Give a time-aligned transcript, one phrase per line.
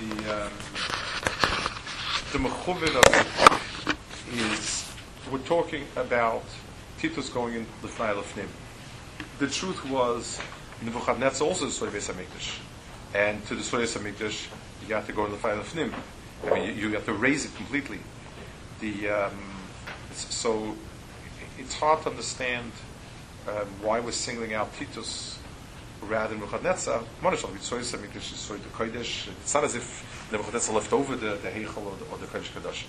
[0.00, 0.52] the um,
[2.32, 2.38] the
[2.96, 3.96] of it
[4.32, 4.92] is
[5.30, 6.44] we're talking about
[7.00, 8.48] Titus going in the file of Nim.
[9.38, 10.40] The truth was
[10.82, 12.60] Nebuchadnezzar also destroyed Beis Hamikdash,
[13.14, 14.48] and to destroy Beis Hamikdash,
[14.88, 15.94] you have to go in the file of Nim.
[16.46, 17.98] I mean, you, you have to raise it completely.
[18.80, 19.38] The um,
[20.12, 20.76] so
[21.58, 22.72] it's hard to understand
[23.46, 25.39] um, why we're singling out Titus
[26.02, 26.46] rather than
[28.70, 29.28] Kodesh.
[29.42, 32.50] It's not as if Nebuchadnezzar left over the the Heichel or the, or the Kodesh
[32.52, 32.84] Kadosh.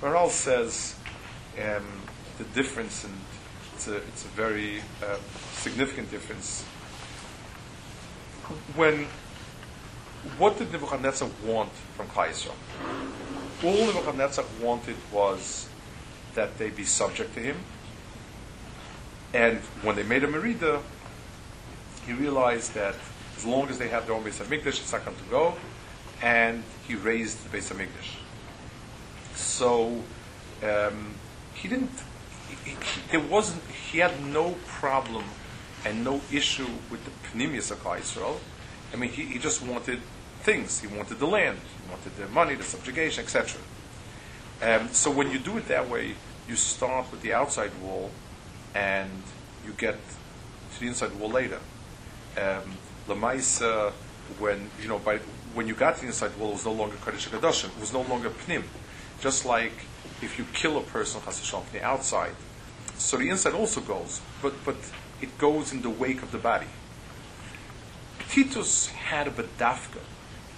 [0.00, 0.96] Maharal says
[1.58, 1.84] um,
[2.38, 3.14] the difference, and
[3.74, 5.16] it's a, it's a very uh,
[5.52, 6.62] significant difference.
[8.74, 9.06] When
[10.38, 12.54] what did Nebuchadnezzar want from Yisrael?
[13.62, 15.68] All Nebuchadnezzar wanted was
[16.34, 17.56] that they be subject to him.
[19.32, 20.80] And when they made a merida,
[22.06, 22.94] he realized that
[23.36, 25.54] as long as they have their own Beis Hamikdash, it's not going to go.
[26.22, 28.18] And he raised the Beis Hamikdash.
[29.34, 30.02] So
[30.62, 31.14] um,
[31.54, 31.90] he didn't.
[32.48, 32.76] He, he,
[33.10, 33.62] there wasn't.
[33.64, 35.24] He had no problem
[35.84, 38.40] and no issue with the Pnimius of Israel.
[38.92, 40.00] I mean, he, he just wanted
[40.42, 40.80] things.
[40.80, 41.58] He wanted the land.
[41.58, 43.60] He wanted the money, the subjugation, etc.
[44.62, 46.14] Um, so when you do it that way,
[46.48, 48.10] you start with the outside wall,
[48.74, 49.10] and
[49.66, 49.96] you get
[50.74, 51.58] to the inside wall later.
[52.36, 52.76] Um,
[53.08, 53.92] Lamaisa,
[54.38, 55.18] when you know, by
[55.54, 57.68] when you got to the inside wall, it was no longer Kaddish Kadoshim.
[57.76, 58.64] It was no longer Pnim.
[59.20, 59.72] Just like
[60.22, 62.34] if you kill a person from the outside,
[62.96, 64.76] so the inside also goes, but but
[65.20, 66.66] it goes in the wake of the body.
[68.28, 70.00] Titus had a bedafka.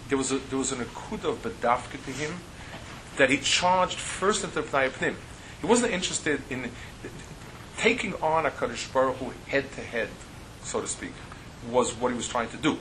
[0.09, 2.41] There was a, there was an akuda of bedafka to him
[3.17, 5.15] that he charged first into Pnei
[5.61, 6.71] He wasn't interested in
[7.77, 10.09] taking on a Kadosh Baruch Hu head to head,
[10.63, 11.13] so to speak,
[11.69, 12.79] was what he was trying to do.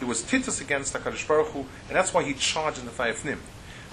[0.00, 3.38] It was Titus against HaKadosh Baruch Hu, and that's why he charged in the Fayafnim.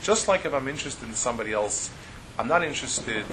[0.03, 1.91] Just like if I'm interested in somebody else,
[2.39, 3.25] I'm not interested in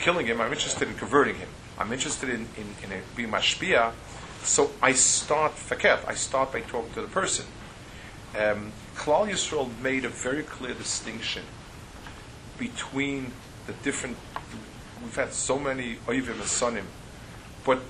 [0.00, 1.48] killing him, I'm interested in converting him.
[1.78, 3.92] I'm interested in, in, in a, being mashpia,
[4.42, 7.46] so I start faket, I start by talking to the person.
[8.38, 11.42] Um, Klal Yisrael made a very clear distinction
[12.58, 13.32] between
[13.66, 14.16] the different.
[15.02, 16.84] We've had so many oivim and sonim,
[17.64, 17.80] but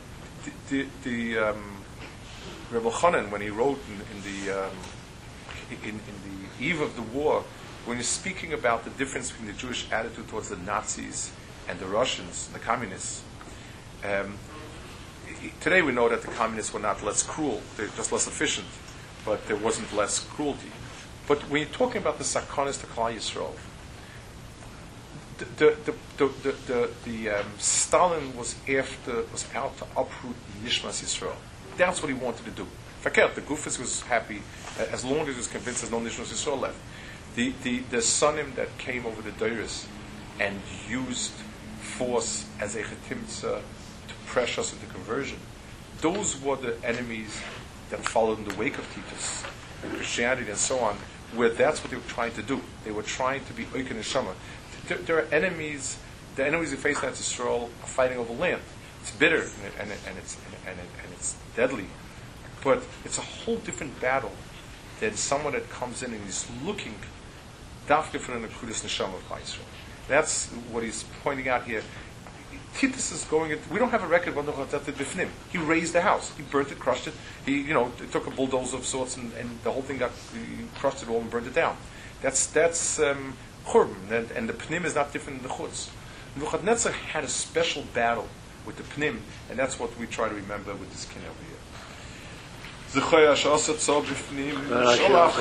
[0.44, 1.83] the, the, the um,
[2.74, 4.70] Reb Elchanan, when he wrote in, in the um,
[5.84, 6.00] in, in,
[6.58, 7.44] the eve of the war,
[7.84, 11.30] when he's speaking about the difference between the Jewish attitude towards the Nazis
[11.68, 13.22] and the Russians, the communists.
[14.02, 14.38] Um,
[15.60, 18.66] today we know that the communists were not less cruel; they're just less efficient,
[19.24, 20.72] but there wasn't less cruelty.
[21.28, 23.54] But when you're talking about the sakonis to Klal Yisrael,
[25.38, 31.04] the the the the, the, the um, Stalin was after was out to uproot Nishmas
[31.04, 31.36] Yisrael.
[31.76, 32.66] That's what he wanted to do.
[33.00, 34.42] Fakir, the Gufis was happy
[34.78, 36.78] as long as he was convinced there's no Nishmas Yisrael left.
[37.36, 39.86] The the the Sunim that came over the Deiris
[40.40, 41.32] and used
[41.80, 43.60] force as a chetimtza
[44.08, 45.38] to pressure us into conversion.
[46.00, 47.40] Those were the enemies
[47.90, 49.44] that followed in the wake of Titus
[49.82, 50.96] and Christianity and so on,
[51.34, 52.60] where that's what they were trying to do.
[52.84, 54.34] They were trying to be Oikin and Shama
[54.88, 55.98] there, there are enemies.
[56.36, 58.60] The enemies who face that Yisrael are fighting over land.
[59.04, 61.84] It's bitter and, it, and, it, and it's and, it, and it's deadly,
[62.64, 64.32] but it's a whole different battle
[64.98, 66.94] than someone that comes in and is looking
[67.86, 69.66] dafka for the Kudus Neshama of Israel.
[70.08, 71.82] That's what he's pointing out here.
[72.78, 73.50] Titus is going.
[73.50, 75.28] Into, we don't have a record of Bifnim.
[75.52, 76.32] He raised the house.
[76.34, 77.12] He burnt it, crushed it.
[77.44, 80.12] He, you know, took a bulldozer of sorts, and, and the whole thing got
[80.76, 81.76] crushed it all and burned it down.
[82.22, 83.36] That's that's um,
[84.10, 85.90] and, and the Pnim is not different than the Chutz.
[86.36, 88.28] Nebuchadnezzar had a special battle
[88.65, 89.15] with the Pnim,
[89.49, 91.59] and that's what we try to remember with this king over here.
[92.93, 94.55] זכויה שעושה צור בפנים,
[94.97, 95.35] שולח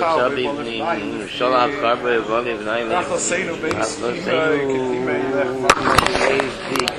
[1.80, 6.88] חר בבוא לבניים, נחלסנו בייס אימי, כתימי לך